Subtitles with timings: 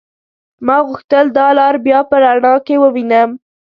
[0.65, 3.29] ما غوښتل دا لار بيا په رڼا کې ووينم.